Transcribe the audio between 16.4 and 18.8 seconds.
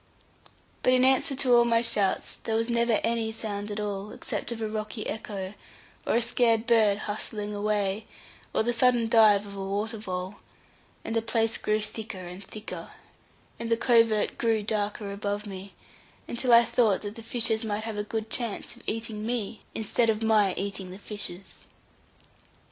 I thought that the fishes might have good chance